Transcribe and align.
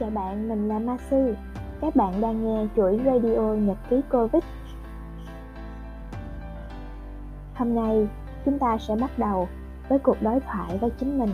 Chào 0.00 0.10
bạn, 0.10 0.48
mình 0.48 0.68
là 0.68 0.78
Ma 0.78 0.96
Sư. 1.10 1.34
Các 1.80 1.96
bạn 1.96 2.20
đang 2.20 2.44
nghe 2.44 2.66
chuỗi 2.76 3.00
radio 3.04 3.40
Nhật 3.40 3.76
ký 3.90 4.00
Covid. 4.10 4.42
Hôm 7.54 7.74
nay, 7.74 8.08
chúng 8.44 8.58
ta 8.58 8.78
sẽ 8.78 8.96
bắt 9.00 9.10
đầu 9.18 9.48
với 9.88 9.98
cuộc 9.98 10.16
đối 10.22 10.40
thoại 10.40 10.78
với 10.78 10.90
chính 10.90 11.18
mình. 11.18 11.30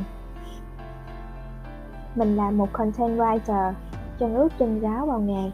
Mình 2.14 2.36
là 2.36 2.50
một 2.50 2.72
content 2.72 3.18
writer, 3.18 3.72
chân 4.18 4.34
ướt 4.34 4.48
chân 4.58 4.80
ráo 4.80 5.06
vào 5.06 5.20
nghề. 5.20 5.50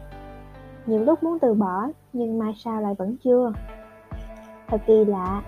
Nhiều 0.85 1.03
lúc 1.03 1.23
muốn 1.23 1.39
từ 1.39 1.53
bỏ, 1.53 1.87
nhưng 2.13 2.39
mai 2.39 2.53
sao 2.57 2.81
lại 2.81 2.93
vẫn 2.97 3.17
chưa. 3.23 3.53
Thật 4.67 4.81
kỳ 4.85 5.05
lạ, 5.05 5.41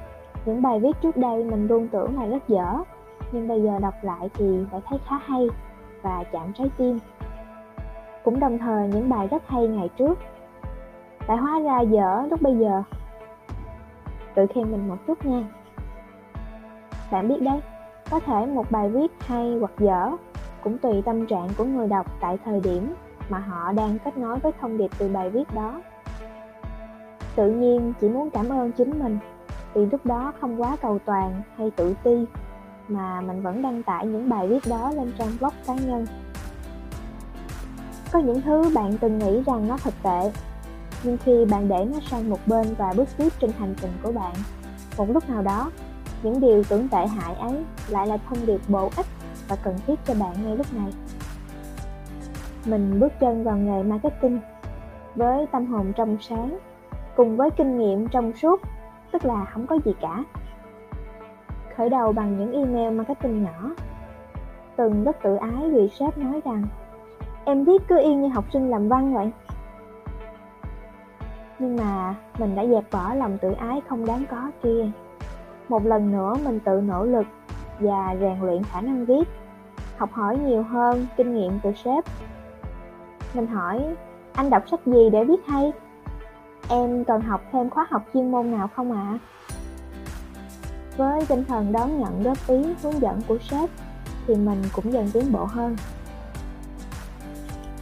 những 0.46 0.62
bài 0.62 0.80
viết 0.80 1.02
trước 1.02 1.18
đây 1.18 1.44
mình 1.44 1.68
luôn 1.68 1.88
tưởng 1.88 2.20
là 2.20 2.26
rất 2.26 2.48
dở, 2.48 2.78
nhưng 3.32 3.48
bây 3.48 3.62
giờ 3.62 3.80
đọc 3.80 3.94
lại 4.02 4.30
thì 4.34 4.46
lại 4.72 4.82
thấy 4.86 5.00
khá 5.06 5.18
hay 5.18 5.48
và 6.02 6.24
chạm 6.32 6.54
trái 6.54 6.70
tim 6.78 7.00
cũng 8.24 8.40
đồng 8.40 8.58
thời 8.58 8.88
những 8.88 9.10
bài 9.10 9.28
rất 9.28 9.48
hay 9.48 9.68
ngày 9.68 9.90
trước. 9.98 10.20
Lại 11.28 11.38
hóa 11.38 11.60
ra 11.60 11.82
dở 11.82 12.28
lúc 12.30 12.42
bây 12.42 12.58
giờ. 12.58 12.84
Tự 14.36 14.46
khen 14.54 14.72
mình 14.72 14.88
một 14.88 14.98
chút 15.08 15.26
nha. 15.26 15.44
Bạn 17.12 17.28
biết 17.28 17.42
đấy, 17.42 17.60
có 18.12 18.20
thể 18.20 18.46
một 18.46 18.72
bài 18.72 18.90
viết 18.90 19.12
hay 19.20 19.58
hoặc 19.60 19.72
dở 19.80 20.12
cũng 20.64 20.78
tùy 20.78 21.02
tâm 21.06 21.28
trạng 21.28 21.48
của 21.58 21.64
người 21.64 21.88
đọc 21.88 22.06
tại 22.20 22.38
thời 22.46 22.60
điểm 22.60 22.94
mà 23.30 23.40
họ 23.40 23.72
đang 23.72 23.98
kết 24.06 24.18
nối 24.18 24.40
với 24.40 24.52
thông 24.62 24.78
điệp 24.78 24.92
từ 24.98 25.10
bài 25.14 25.30
viết 25.30 25.54
đó. 25.56 25.82
Tự 27.36 27.52
nhiên 27.52 27.94
chỉ 28.02 28.10
muốn 28.10 28.30
cảm 28.30 28.50
ơn 28.50 28.72
chính 28.72 29.00
mình 29.00 29.18
vì 29.74 29.86
lúc 29.86 30.06
đó 30.06 30.34
không 30.42 30.62
quá 30.62 30.78
cầu 30.82 31.00
toàn 31.06 31.42
hay 31.58 31.72
tự 31.76 31.96
ti 32.04 32.26
mà 32.88 33.22
mình 33.22 33.42
vẫn 33.42 33.62
đăng 33.62 33.84
tải 33.84 34.06
những 34.06 34.30
bài 34.30 34.48
viết 34.48 34.60
đó 34.70 34.92
lên 34.96 35.14
trang 35.20 35.32
blog 35.40 35.54
cá 35.68 35.74
nhân 35.74 36.06
có 38.12 38.20
những 38.20 38.42
thứ 38.42 38.72
bạn 38.76 38.98
từng 38.98 39.18
nghĩ 39.18 39.44
rằng 39.46 39.68
nó 39.68 39.78
thật 39.78 39.94
tệ. 40.04 40.32
Nhưng 41.04 41.18
khi 41.18 41.46
bạn 41.46 41.68
để 41.68 41.86
nó 41.94 42.00
sang 42.10 42.30
một 42.30 42.40
bên 42.46 42.68
và 42.78 42.94
bước 42.98 43.08
tiếp 43.18 43.30
trên 43.40 43.52
hành 43.60 43.76
trình 43.82 43.92
của 44.04 44.12
bạn, 44.12 44.34
một 44.98 45.10
lúc 45.10 45.30
nào 45.30 45.42
đó, 45.42 45.72
những 46.24 46.40
điều 46.40 46.64
tưởng 46.64 46.88
tệ 46.88 47.08
hại 47.08 47.36
ấy 47.36 47.64
lại 47.88 48.08
là 48.08 48.18
thông 48.18 48.46
điệp 48.46 48.62
bổ 48.68 48.90
ích 48.98 49.06
và 49.48 49.56
cần 49.64 49.76
thiết 49.88 49.96
cho 50.06 50.14
bạn 50.20 50.34
ngay 50.44 50.58
lúc 50.58 50.74
này. 50.74 50.92
Mình 52.66 53.00
bước 53.00 53.14
chân 53.20 53.44
vào 53.44 53.58
nghề 53.58 53.84
marketing 53.84 54.40
với 55.16 55.46
tâm 55.52 55.66
hồn 55.66 55.94
trong 55.96 56.18
sáng, 56.22 56.58
cùng 57.16 57.38
với 57.38 57.50
kinh 57.52 57.78
nghiệm 57.78 58.08
trong 58.08 58.34
suốt, 58.34 58.62
tức 59.12 59.26
là 59.26 59.46
không 59.46 59.68
có 59.68 59.80
gì 59.86 59.94
cả. 60.02 60.24
Khởi 61.78 61.90
đầu 61.90 62.12
bằng 62.12 62.38
những 62.38 62.52
email 62.52 62.98
marketing 62.98 63.44
nhỏ. 63.44 63.76
Từng 64.76 65.04
rất 65.04 65.18
tự 65.24 65.36
ái 65.36 65.70
vì 65.72 65.90
sếp 66.00 66.18
nói 66.18 66.42
rằng 66.46 66.64
em 67.46 67.64
viết 67.64 67.82
cứ 67.88 68.00
y 68.00 68.16
như 68.16 68.28
học 68.28 68.46
sinh 68.54 68.70
làm 68.70 68.90
văn 68.90 69.14
vậy. 69.14 69.32
Nhưng 71.60 71.76
mà 71.76 72.16
mình 72.40 72.56
đã 72.56 72.66
dẹp 72.66 72.84
bỏ 72.92 73.14
lòng 73.14 73.38
tự 73.38 73.52
ái 73.52 73.82
không 73.90 74.06
đáng 74.06 74.24
có 74.32 74.52
kia. 74.64 74.92
Một 75.70 75.86
lần 75.86 76.12
nữa 76.12 76.36
mình 76.46 76.60
tự 76.60 76.82
nỗ 76.82 77.06
lực 77.06 77.26
và 77.80 78.16
rèn 78.20 78.40
luyện 78.42 78.64
khả 78.64 78.82
năng 78.82 79.06
viết, 79.06 79.24
học 79.98 80.12
hỏi 80.12 80.38
nhiều 80.38 80.64
hơn 80.64 81.06
kinh 81.18 81.36
nghiệm 81.36 81.60
từ 81.64 81.72
sếp. 81.84 82.04
Mình 83.34 83.48
hỏi, 83.48 83.96
anh 84.34 84.50
đọc 84.50 84.64
sách 84.72 84.86
gì 84.86 85.10
để 85.10 85.24
viết 85.24 85.48
hay? 85.48 85.72
Em 86.70 87.04
cần 87.04 87.22
học 87.22 87.42
thêm 87.52 87.70
khóa 87.70 87.88
học 87.90 88.02
chuyên 88.14 88.32
môn 88.32 88.52
nào 88.52 88.68
không 88.76 88.92
ạ? 88.92 89.08
À? 89.08 89.20
với 90.98 91.26
tinh 91.26 91.44
thần 91.48 91.72
đón 91.72 92.00
nhận 92.00 92.24
góp 92.24 92.38
ý, 92.48 92.64
hướng 92.84 93.02
dẫn 93.02 93.22
của 93.28 93.38
sếp 93.50 93.70
thì 94.28 94.36
mình 94.36 94.62
cũng 94.76 94.94
dần 94.94 95.10
tiến 95.14 95.32
bộ 95.32 95.46
hơn. 95.46 95.76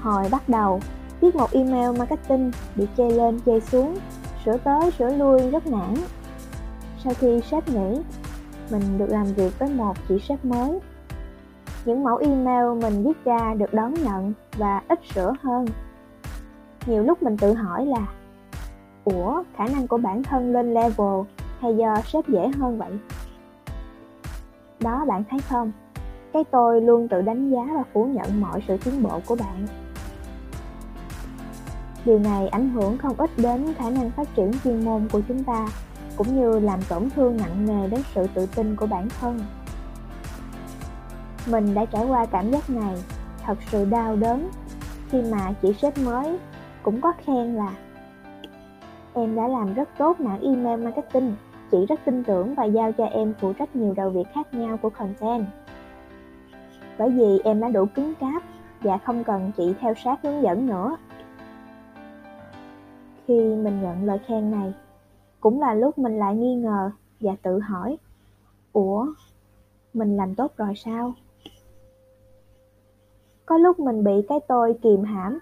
Hồi 0.01 0.23
bắt 0.31 0.49
đầu, 0.49 0.79
viết 1.21 1.35
một 1.35 1.51
email 1.51 1.97
marketing 1.97 2.51
bị 2.75 2.87
chê 2.97 3.09
lên 3.09 3.39
chê 3.45 3.59
xuống, 3.59 3.97
sửa 4.45 4.57
tới 4.57 4.91
sửa 4.91 5.13
lui 5.15 5.49
rất 5.51 5.67
nản. 5.67 5.93
Sau 7.03 7.13
khi 7.13 7.41
sếp 7.51 7.69
nghỉ, 7.69 8.01
mình 8.71 8.97
được 8.97 9.09
làm 9.09 9.25
việc 9.25 9.59
với 9.59 9.69
một 9.69 9.93
chị 10.09 10.19
sếp 10.19 10.45
mới. 10.45 10.79
Những 11.85 12.03
mẫu 12.03 12.17
email 12.17 12.81
mình 12.81 13.03
viết 13.03 13.25
ra 13.25 13.53
được 13.53 13.73
đón 13.73 13.93
nhận 13.93 14.33
và 14.57 14.81
ít 14.87 14.99
sửa 15.13 15.33
hơn. 15.41 15.65
Nhiều 16.85 17.03
lúc 17.03 17.23
mình 17.23 17.37
tự 17.37 17.53
hỏi 17.53 17.85
là 17.85 18.07
Ủa, 19.03 19.43
khả 19.57 19.67
năng 19.67 19.87
của 19.87 19.97
bản 19.97 20.23
thân 20.23 20.53
lên 20.53 20.73
level 20.73 21.21
hay 21.59 21.77
do 21.77 22.01
sếp 22.05 22.27
dễ 22.27 22.47
hơn 22.59 22.77
vậy? 22.77 22.91
Đó 24.79 25.05
bạn 25.07 25.23
thấy 25.29 25.39
không? 25.39 25.71
Cái 26.33 26.43
tôi 26.51 26.81
luôn 26.81 27.07
tự 27.07 27.21
đánh 27.21 27.51
giá 27.51 27.67
và 27.75 27.83
phủ 27.93 28.05
nhận 28.05 28.41
mọi 28.41 28.63
sự 28.67 28.77
tiến 28.85 29.03
bộ 29.03 29.19
của 29.25 29.35
bạn 29.35 29.65
Điều 32.05 32.19
này 32.19 32.47
ảnh 32.47 32.69
hưởng 32.69 32.97
không 32.97 33.15
ít 33.17 33.29
đến 33.37 33.73
khả 33.73 33.89
năng 33.89 34.11
phát 34.11 34.35
triển 34.35 34.51
chuyên 34.63 34.85
môn 34.85 35.07
của 35.11 35.21
chúng 35.27 35.43
ta, 35.43 35.67
cũng 36.15 36.39
như 36.39 36.59
làm 36.59 36.79
tổn 36.89 37.09
thương 37.09 37.37
nặng 37.37 37.65
nề 37.65 37.87
đến 37.87 38.01
sự 38.15 38.27
tự 38.33 38.45
tin 38.45 38.75
của 38.75 38.85
bản 38.85 39.07
thân. 39.19 39.39
Mình 41.47 41.73
đã 41.73 41.85
trải 41.85 42.05
qua 42.05 42.25
cảm 42.25 42.51
giác 42.51 42.69
này, 42.69 42.95
thật 43.45 43.57
sự 43.71 43.85
đau 43.85 44.15
đớn 44.15 44.49
khi 45.09 45.21
mà 45.21 45.53
chị 45.61 45.73
sếp 45.73 45.97
mới 45.97 46.37
cũng 46.83 47.01
có 47.01 47.13
khen 47.25 47.55
là 47.55 47.73
Em 49.13 49.35
đã 49.35 49.47
làm 49.47 49.73
rất 49.73 49.89
tốt 49.97 50.19
mảng 50.19 50.41
email 50.41 50.83
marketing, 50.83 51.35
chị 51.71 51.85
rất 51.89 51.99
tin 52.05 52.23
tưởng 52.23 52.55
và 52.55 52.65
giao 52.65 52.91
cho 52.91 53.05
em 53.05 53.33
phụ 53.39 53.53
trách 53.53 53.75
nhiều 53.75 53.93
đầu 53.97 54.09
việc 54.09 54.23
khác 54.33 54.53
nhau 54.53 54.77
của 54.77 54.89
content. 54.89 55.45
Bởi 56.97 57.09
vì 57.09 57.39
em 57.43 57.59
đã 57.59 57.69
đủ 57.69 57.85
cứng 57.95 58.13
cáp 58.15 58.43
và 58.81 58.97
không 58.97 59.23
cần 59.23 59.51
chị 59.57 59.73
theo 59.79 59.93
sát 60.03 60.19
hướng 60.23 60.41
dẫn 60.41 60.67
nữa 60.67 60.95
khi 63.29 63.39
mình 63.39 63.81
nhận 63.81 64.05
lời 64.05 64.19
khen 64.27 64.51
này. 64.51 64.73
Cũng 65.39 65.61
là 65.61 65.73
lúc 65.73 65.97
mình 65.97 66.19
lại 66.19 66.35
nghi 66.35 66.55
ngờ 66.55 66.91
và 67.19 67.35
tự 67.43 67.59
hỏi, 67.59 67.97
ủa, 68.73 69.07
mình 69.93 70.17
làm 70.17 70.35
tốt 70.35 70.51
rồi 70.57 70.73
sao? 70.75 71.13
Có 73.45 73.57
lúc 73.57 73.79
mình 73.79 74.03
bị 74.03 74.11
cái 74.29 74.39
tôi 74.47 74.79
kìm 74.81 75.03
hãm, 75.03 75.39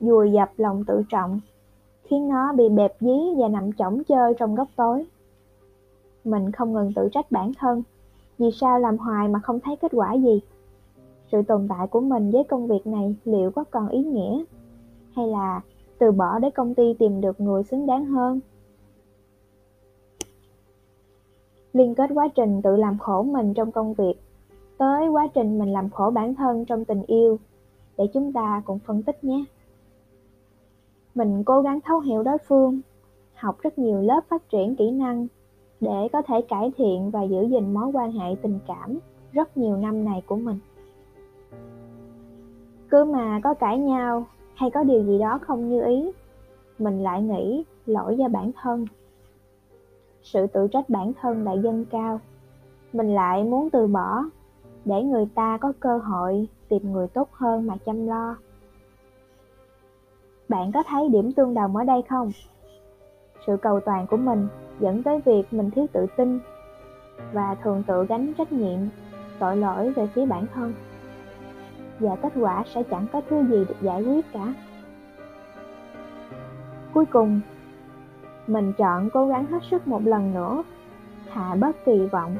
dùi 0.00 0.32
dập 0.32 0.50
lòng 0.56 0.84
tự 0.84 1.02
trọng, 1.08 1.40
khiến 2.02 2.28
nó 2.28 2.52
bị 2.52 2.68
bẹp 2.68 2.96
dí 3.00 3.18
và 3.36 3.48
nằm 3.48 3.72
chỏng 3.72 4.04
chơi 4.04 4.34
trong 4.38 4.54
góc 4.54 4.68
tối. 4.76 5.06
Mình 6.24 6.52
không 6.52 6.72
ngừng 6.72 6.92
tự 6.96 7.08
trách 7.12 7.30
bản 7.30 7.52
thân 7.58 7.82
vì 8.38 8.50
sao 8.50 8.78
làm 8.78 8.98
hoài 8.98 9.28
mà 9.28 9.38
không 9.38 9.60
thấy 9.60 9.76
kết 9.76 9.92
quả 9.94 10.14
gì. 10.14 10.40
Sự 11.32 11.42
tồn 11.42 11.66
tại 11.68 11.86
của 11.86 12.00
mình 12.00 12.30
với 12.30 12.44
công 12.44 12.66
việc 12.66 12.86
này 12.86 13.16
liệu 13.24 13.50
có 13.50 13.64
còn 13.70 13.88
ý 13.88 14.04
nghĩa 14.04 14.44
hay 15.14 15.26
là 15.26 15.60
từ 15.98 16.12
bỏ 16.12 16.38
để 16.38 16.50
công 16.50 16.74
ty 16.74 16.94
tìm 16.98 17.20
được 17.20 17.40
người 17.40 17.62
xứng 17.62 17.86
đáng 17.86 18.04
hơn. 18.04 18.40
Liên 21.72 21.94
kết 21.94 22.10
quá 22.14 22.28
trình 22.28 22.62
tự 22.62 22.76
làm 22.76 22.98
khổ 22.98 23.22
mình 23.22 23.54
trong 23.54 23.72
công 23.72 23.94
việc, 23.94 24.14
tới 24.78 25.08
quá 25.08 25.26
trình 25.34 25.58
mình 25.58 25.72
làm 25.72 25.90
khổ 25.90 26.10
bản 26.10 26.34
thân 26.34 26.64
trong 26.64 26.84
tình 26.84 27.02
yêu, 27.06 27.38
để 27.96 28.06
chúng 28.14 28.32
ta 28.32 28.62
cùng 28.64 28.78
phân 28.78 29.02
tích 29.02 29.24
nhé. 29.24 29.44
Mình 31.14 31.44
cố 31.44 31.62
gắng 31.62 31.80
thấu 31.80 32.00
hiểu 32.00 32.22
đối 32.22 32.38
phương, 32.38 32.80
học 33.34 33.56
rất 33.62 33.78
nhiều 33.78 34.00
lớp 34.00 34.20
phát 34.28 34.48
triển 34.48 34.76
kỹ 34.76 34.90
năng 34.90 35.26
để 35.80 36.08
có 36.12 36.22
thể 36.22 36.40
cải 36.48 36.72
thiện 36.76 37.10
và 37.10 37.22
giữ 37.22 37.42
gìn 37.42 37.74
mối 37.74 37.86
quan 37.94 38.12
hệ 38.12 38.34
tình 38.42 38.58
cảm 38.66 38.98
rất 39.32 39.56
nhiều 39.56 39.76
năm 39.76 40.04
này 40.04 40.22
của 40.26 40.36
mình. 40.36 40.58
Cứ 42.90 43.04
mà 43.04 43.40
có 43.44 43.54
cãi 43.54 43.78
nhau 43.78 44.26
hay 44.56 44.70
có 44.70 44.84
điều 44.84 45.04
gì 45.04 45.18
đó 45.18 45.38
không 45.42 45.68
như 45.68 45.84
ý? 45.84 46.12
Mình 46.78 47.02
lại 47.02 47.22
nghĩ, 47.22 47.64
lỗi 47.86 48.16
do 48.16 48.28
bản 48.28 48.50
thân. 48.62 48.86
Sự 50.22 50.46
tự 50.46 50.68
trách 50.68 50.88
bản 50.88 51.12
thân 51.20 51.44
lại 51.44 51.60
dâng 51.62 51.84
cao. 51.90 52.20
Mình 52.92 53.14
lại 53.14 53.44
muốn 53.44 53.70
từ 53.70 53.86
bỏ, 53.86 54.24
để 54.84 55.02
người 55.02 55.28
ta 55.34 55.58
có 55.60 55.72
cơ 55.80 55.98
hội 55.98 56.48
tìm 56.68 56.92
người 56.92 57.08
tốt 57.08 57.28
hơn 57.32 57.66
mà 57.66 57.76
chăm 57.76 58.06
lo. 58.06 58.36
Bạn 60.48 60.72
có 60.72 60.82
thấy 60.86 61.08
điểm 61.08 61.32
tương 61.32 61.54
đồng 61.54 61.76
ở 61.76 61.84
đây 61.84 62.02
không? 62.08 62.30
Sự 63.46 63.56
cầu 63.56 63.80
toàn 63.80 64.06
của 64.06 64.16
mình 64.16 64.48
dẫn 64.80 65.02
tới 65.02 65.20
việc 65.24 65.52
mình 65.52 65.70
thiếu 65.70 65.86
tự 65.92 66.06
tin 66.16 66.38
và 67.32 67.54
thường 67.54 67.82
tự 67.86 68.06
gánh 68.06 68.32
trách 68.38 68.52
nhiệm, 68.52 68.78
tội 69.38 69.56
lỗi 69.56 69.92
về 69.92 70.06
phía 70.06 70.26
bản 70.26 70.46
thân 70.54 70.74
và 72.00 72.16
kết 72.16 72.32
quả 72.40 72.64
sẽ 72.74 72.82
chẳng 72.82 73.06
có 73.12 73.20
thứ 73.28 73.44
gì 73.44 73.64
được 73.68 73.80
giải 73.80 74.02
quyết 74.02 74.32
cả. 74.32 74.54
Cuối 76.94 77.06
cùng, 77.06 77.40
mình 78.46 78.72
chọn 78.78 79.10
cố 79.10 79.26
gắng 79.26 79.46
hết 79.46 79.62
sức 79.70 79.88
một 79.88 80.02
lần 80.04 80.34
nữa 80.34 80.62
hạ 81.28 81.56
bớt 81.60 81.84
kỳ 81.84 82.06
vọng, 82.12 82.36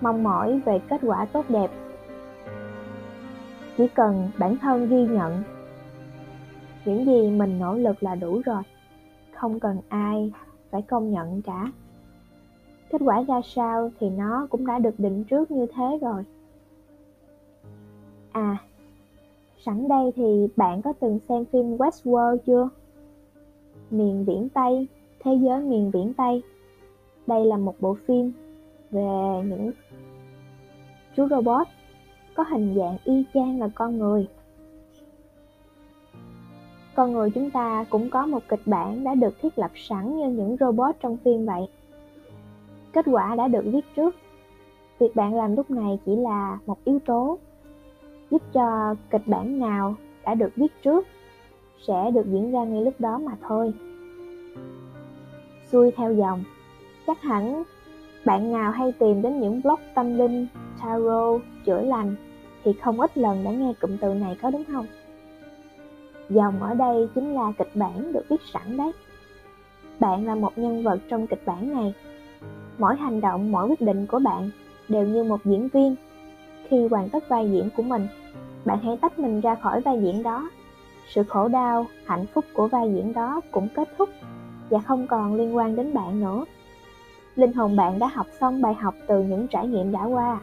mong 0.00 0.22
mỏi 0.22 0.60
về 0.64 0.80
kết 0.88 1.00
quả 1.02 1.24
tốt 1.24 1.44
đẹp. 1.48 1.70
Chỉ 3.76 3.88
cần 3.88 4.30
bản 4.38 4.56
thân 4.56 4.88
ghi 4.88 5.06
nhận, 5.06 5.42
những 6.84 7.06
gì 7.06 7.30
mình 7.30 7.58
nỗ 7.58 7.74
lực 7.74 8.02
là 8.02 8.14
đủ 8.14 8.40
rồi, 8.44 8.62
không 9.34 9.60
cần 9.60 9.80
ai 9.88 10.32
phải 10.70 10.82
công 10.82 11.10
nhận 11.10 11.42
cả. 11.42 11.72
Kết 12.90 12.98
quả 13.04 13.22
ra 13.28 13.40
sao 13.44 13.90
thì 14.00 14.10
nó 14.10 14.46
cũng 14.50 14.66
đã 14.66 14.78
được 14.78 14.94
định 14.98 15.24
trước 15.24 15.50
như 15.50 15.66
thế 15.74 15.98
rồi. 16.02 16.24
Sẵn 19.64 19.88
đây 19.88 20.12
thì 20.16 20.48
bạn 20.56 20.82
có 20.82 20.92
từng 21.00 21.18
xem 21.28 21.44
phim 21.44 21.76
Westworld 21.76 22.36
chưa? 22.46 22.68
Miền 23.90 24.24
Biển 24.26 24.48
Tây, 24.48 24.88
Thế 25.20 25.38
giới 25.42 25.60
miền 25.60 25.90
Biển 25.90 26.14
Tây. 26.14 26.42
Đây 27.26 27.44
là 27.44 27.56
một 27.56 27.74
bộ 27.80 27.96
phim 28.06 28.32
về 28.90 29.42
những 29.44 29.72
chú 31.16 31.28
robot 31.28 31.66
có 32.34 32.44
hình 32.50 32.74
dạng 32.76 32.96
y 33.04 33.24
chang 33.34 33.60
là 33.60 33.68
con 33.74 33.98
người. 33.98 34.28
Con 36.94 37.12
người 37.12 37.30
chúng 37.30 37.50
ta 37.50 37.84
cũng 37.90 38.10
có 38.10 38.26
một 38.26 38.42
kịch 38.48 38.62
bản 38.66 39.04
đã 39.04 39.14
được 39.14 39.34
thiết 39.42 39.58
lập 39.58 39.70
sẵn 39.74 40.16
như 40.16 40.28
những 40.28 40.56
robot 40.60 40.94
trong 41.00 41.16
phim 41.16 41.46
vậy. 41.46 41.68
Kết 42.92 43.06
quả 43.12 43.34
đã 43.34 43.48
được 43.48 43.64
viết 43.64 43.84
trước. 43.96 44.14
Việc 44.98 45.16
bạn 45.16 45.34
làm 45.34 45.56
lúc 45.56 45.70
này 45.70 45.98
chỉ 46.06 46.16
là 46.16 46.58
một 46.66 46.84
yếu 46.84 46.98
tố 47.06 47.38
giúp 48.30 48.42
cho 48.52 48.94
kịch 49.10 49.26
bản 49.26 49.58
nào 49.58 49.94
đã 50.24 50.34
được 50.34 50.50
viết 50.56 50.82
trước 50.82 51.06
sẽ 51.86 52.10
được 52.14 52.26
diễn 52.26 52.52
ra 52.52 52.64
ngay 52.64 52.84
lúc 52.84 52.94
đó 52.98 53.18
mà 53.18 53.32
thôi. 53.48 53.72
Xuôi 55.72 55.90
theo 55.96 56.14
dòng, 56.14 56.44
chắc 57.06 57.22
hẳn 57.22 57.62
bạn 58.24 58.52
nào 58.52 58.70
hay 58.70 58.92
tìm 58.92 59.22
đến 59.22 59.40
những 59.40 59.60
blog 59.62 59.80
tâm 59.94 60.18
linh, 60.18 60.46
tarot, 60.82 61.40
chữa 61.64 61.80
lành 61.80 62.14
thì 62.64 62.72
không 62.72 63.00
ít 63.00 63.18
lần 63.18 63.44
đã 63.44 63.50
nghe 63.50 63.72
cụm 63.80 63.96
từ 63.96 64.14
này 64.14 64.36
có 64.42 64.50
đúng 64.50 64.64
không? 64.64 64.86
Dòng 66.30 66.62
ở 66.62 66.74
đây 66.74 67.08
chính 67.14 67.34
là 67.34 67.52
kịch 67.58 67.70
bản 67.74 68.12
được 68.12 68.24
viết 68.28 68.40
sẵn 68.52 68.76
đấy. 68.76 68.92
Bạn 70.00 70.26
là 70.26 70.34
một 70.34 70.58
nhân 70.58 70.82
vật 70.82 71.00
trong 71.08 71.26
kịch 71.26 71.42
bản 71.46 71.72
này. 71.72 71.94
Mỗi 72.78 72.96
hành 72.96 73.20
động, 73.20 73.52
mỗi 73.52 73.68
quyết 73.68 73.80
định 73.80 74.06
của 74.06 74.18
bạn 74.18 74.50
đều 74.88 75.06
như 75.06 75.24
một 75.24 75.44
diễn 75.44 75.68
viên. 75.68 75.96
Khi 76.70 76.88
hoàn 76.90 77.08
tất 77.08 77.28
vai 77.28 77.50
diễn 77.50 77.68
của 77.76 77.82
mình, 77.82 78.06
bạn 78.64 78.78
hãy 78.82 78.96
tách 79.00 79.18
mình 79.18 79.40
ra 79.40 79.54
khỏi 79.54 79.80
vai 79.80 80.00
diễn 80.02 80.22
đó. 80.22 80.50
Sự 81.08 81.22
khổ 81.22 81.48
đau, 81.48 81.86
hạnh 82.06 82.26
phúc 82.26 82.44
của 82.52 82.68
vai 82.68 82.92
diễn 82.94 83.12
đó 83.12 83.40
cũng 83.50 83.68
kết 83.74 83.88
thúc 83.98 84.08
và 84.70 84.78
không 84.78 85.06
còn 85.06 85.34
liên 85.34 85.56
quan 85.56 85.76
đến 85.76 85.94
bạn 85.94 86.20
nữa. 86.20 86.44
Linh 87.36 87.52
hồn 87.52 87.76
bạn 87.76 87.98
đã 87.98 88.06
học 88.06 88.26
xong 88.40 88.62
bài 88.62 88.74
học 88.74 88.94
từ 89.06 89.22
những 89.22 89.46
trải 89.48 89.66
nghiệm 89.66 89.92
đã 89.92 90.04
qua. 90.04 90.40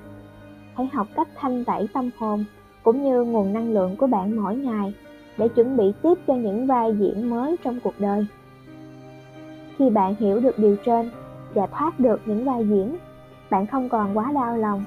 Hãy 0.76 0.90
học 0.94 1.08
cách 1.16 1.28
thanh 1.36 1.66
tẩy 1.66 1.88
tâm 1.94 2.10
hồn 2.18 2.46
cũng 2.84 3.04
như 3.04 3.24
nguồn 3.24 3.54
năng 3.54 3.74
lượng 3.74 3.96
của 3.96 4.08
bạn 4.08 4.36
mỗi 4.36 4.56
ngày 4.56 4.94
để 5.38 5.48
chuẩn 5.48 5.78
bị 5.78 5.94
tiếp 6.02 6.14
cho 6.28 6.34
những 6.34 6.68
vai 6.68 6.96
diễn 7.00 7.30
mới 7.30 7.56
trong 7.64 7.80
cuộc 7.84 8.00
đời. 8.00 8.26
Khi 9.78 9.90
bạn 9.90 10.16
hiểu 10.20 10.40
được 10.40 10.60
điều 10.60 10.76
trên 10.86 11.12
và 11.54 11.68
thoát 11.68 12.00
được 12.00 12.22
những 12.26 12.46
vai 12.46 12.68
diễn, 12.68 12.98
bạn 13.50 13.68
không 13.68 13.90
còn 13.90 14.18
quá 14.18 14.32
đau 14.32 14.58
lòng. 14.58 14.84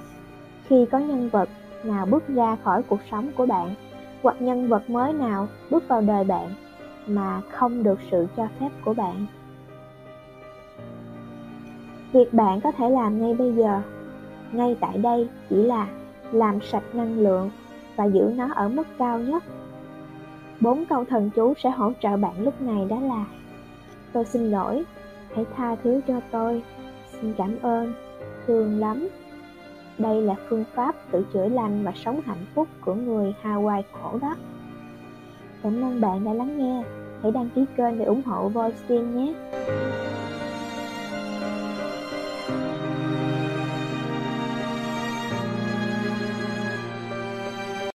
Khi 0.70 0.86
có 0.90 0.98
nhân 0.98 1.28
vật 1.28 1.48
nào 1.84 2.06
bước 2.06 2.28
ra 2.28 2.56
khỏi 2.64 2.82
cuộc 2.82 3.00
sống 3.10 3.30
của 3.36 3.46
bạn 3.46 3.74
hoặc 4.22 4.42
nhân 4.42 4.68
vật 4.68 4.90
mới 4.90 5.12
nào 5.12 5.48
bước 5.70 5.88
vào 5.88 6.00
đời 6.00 6.24
bạn 6.24 6.50
mà 7.06 7.40
không 7.50 7.82
được 7.82 7.98
sự 8.10 8.26
cho 8.36 8.48
phép 8.60 8.68
của 8.84 8.94
bạn. 8.94 9.26
Việc 12.12 12.34
bạn 12.34 12.60
có 12.60 12.72
thể 12.72 12.90
làm 12.90 13.22
ngay 13.22 13.34
bây 13.34 13.52
giờ, 13.52 13.82
ngay 14.52 14.76
tại 14.80 14.98
đây 14.98 15.28
chỉ 15.50 15.56
là 15.56 15.88
làm 16.32 16.60
sạch 16.60 16.94
năng 16.94 17.18
lượng 17.18 17.50
và 17.96 18.04
giữ 18.04 18.32
nó 18.36 18.48
ở 18.54 18.68
mức 18.68 18.86
cao 18.98 19.18
nhất 19.18 19.44
Bốn 20.60 20.84
câu 20.86 21.04
thần 21.04 21.30
chú 21.36 21.54
sẽ 21.62 21.70
hỗ 21.70 21.92
trợ 22.00 22.16
bạn 22.16 22.42
lúc 22.42 22.60
này 22.60 22.86
đó 22.88 23.00
là 23.00 23.24
Tôi 24.12 24.24
xin 24.24 24.50
lỗi, 24.50 24.84
hãy 25.34 25.44
tha 25.56 25.76
thứ 25.82 26.00
cho 26.08 26.20
tôi, 26.30 26.62
xin 27.12 27.34
cảm 27.38 27.56
ơn, 27.62 27.92
thương 28.46 28.80
lắm. 28.80 29.08
Đây 30.00 30.22
là 30.22 30.34
phương 30.48 30.64
pháp 30.74 30.94
tự 31.10 31.26
chữa 31.32 31.48
lành 31.48 31.84
và 31.84 31.92
sống 32.04 32.20
hạnh 32.24 32.46
phúc 32.54 32.68
của 32.80 32.94
người 32.94 33.34
Hawaii 33.42 33.82
khổ 33.92 34.18
đó. 34.22 34.36
Cảm 35.62 35.82
ơn 35.84 36.00
bạn 36.00 36.24
đã 36.24 36.32
lắng 36.32 36.58
nghe. 36.58 36.82
Hãy 37.22 37.32
đăng 37.32 37.48
ký 37.54 37.64
kênh 37.76 37.98
để 37.98 38.04
ủng 38.04 38.22
hộ 38.22 38.48
Voice 38.48 38.78
nhé. 38.88 39.34